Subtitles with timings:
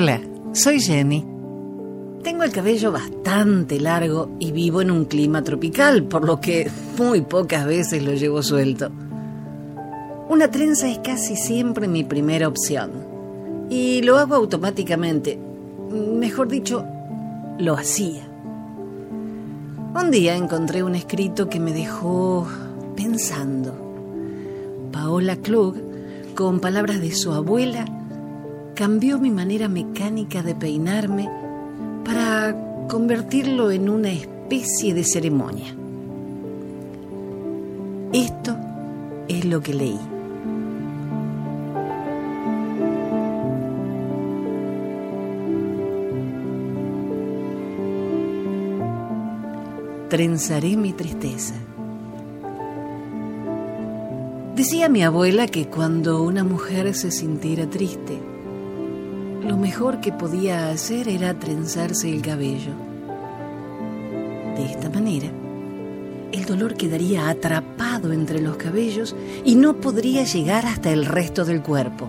[0.00, 0.20] Hola,
[0.52, 1.26] soy Jenny.
[2.22, 7.22] Tengo el cabello bastante largo y vivo en un clima tropical, por lo que muy
[7.22, 8.92] pocas veces lo llevo suelto.
[10.28, 12.92] Una trenza es casi siempre mi primera opción.
[13.70, 15.36] Y lo hago automáticamente.
[15.90, 16.84] Mejor dicho,
[17.58, 18.22] lo hacía.
[20.00, 22.46] Un día encontré un escrito que me dejó
[22.94, 23.74] pensando.
[24.92, 25.74] Paola Klug,
[26.36, 27.97] con palabras de su abuela,
[28.78, 31.28] cambió mi manera mecánica de peinarme
[32.04, 35.74] para convertirlo en una especie de ceremonia.
[38.12, 38.56] Esto
[39.26, 39.98] es lo que leí.
[50.08, 51.54] Trenzaré mi tristeza.
[54.54, 58.27] Decía mi abuela que cuando una mujer se sintiera triste,
[59.42, 62.72] lo mejor que podía hacer era trenzarse el cabello.
[64.56, 65.28] De esta manera,
[66.32, 71.62] el dolor quedaría atrapado entre los cabellos y no podría llegar hasta el resto del
[71.62, 72.08] cuerpo.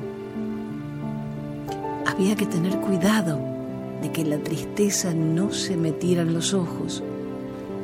[2.06, 3.40] Había que tener cuidado
[4.02, 7.04] de que la tristeza no se metiera en los ojos,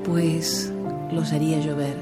[0.04, 0.74] pues
[1.12, 1.96] los haría llover.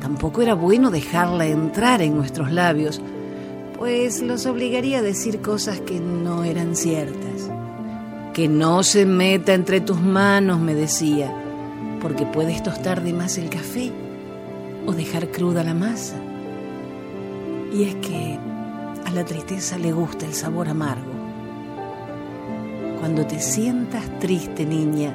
[0.00, 3.00] Tampoco era bueno dejarla entrar en nuestros labios,
[3.80, 7.50] pues los obligaría a decir cosas que no eran ciertas.
[8.34, 11.34] Que no se meta entre tus manos, me decía,
[12.02, 13.90] porque puedes tostar de más el café
[14.84, 16.16] o dejar cruda la masa.
[17.72, 18.38] Y es que
[19.06, 21.12] a la tristeza le gusta el sabor amargo.
[22.98, 25.14] Cuando te sientas triste, niña,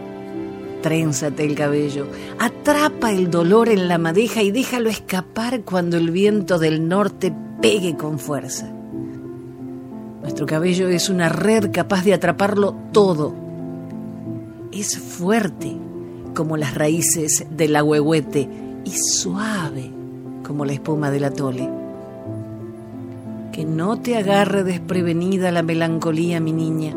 [0.82, 2.08] trénzate el cabello,
[2.40, 7.96] atrapa el dolor en la madeja y déjalo escapar cuando el viento del norte pegue
[7.96, 8.70] con fuerza.
[10.22, 13.34] Nuestro cabello es una red capaz de atraparlo todo.
[14.72, 15.78] Es fuerte
[16.34, 18.50] como las raíces del ahuehuete
[18.84, 19.92] y suave
[20.44, 21.70] como la espuma del atole.
[23.52, 26.96] Que no te agarre desprevenida la melancolía, mi niña,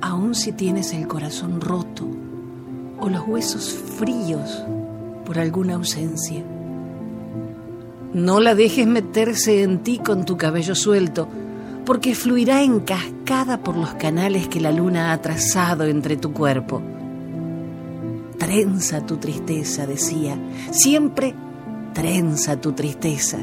[0.00, 2.06] aun si tienes el corazón roto
[2.98, 4.64] o los huesos fríos
[5.24, 6.42] por alguna ausencia.
[8.12, 11.28] No la dejes meterse en ti con tu cabello suelto,
[11.86, 16.82] porque fluirá en cascada por los canales que la luna ha trazado entre tu cuerpo.
[18.36, 20.36] Trenza tu tristeza, decía,
[20.72, 21.34] siempre
[21.94, 23.38] trenza tu tristeza.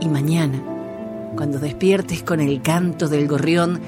[0.00, 0.62] Y mañana,
[1.34, 3.80] cuando despiertes con el canto del gorrión,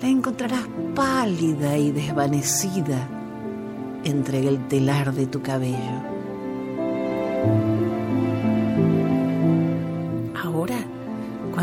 [0.00, 0.62] la encontrarás
[0.94, 3.08] pálida y desvanecida
[4.04, 6.16] entre el telar de tu cabello.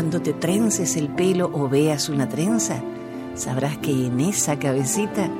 [0.04, 2.82] Cuando te trences el pelo o veas una trenza,
[3.34, 5.30] sabrás que en esa cabecita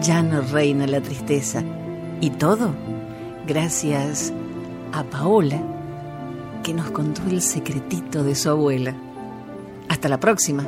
[0.00, 1.62] ya no reina la tristeza.
[2.22, 2.70] Y todo
[3.46, 4.32] gracias
[4.94, 5.60] a Paola,
[6.62, 8.94] que nos contó el secretito de su abuela.
[9.90, 10.64] Hasta la próxima.